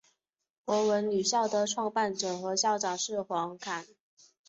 [0.65, 3.85] 博文女校的创办者和校长是黄侃。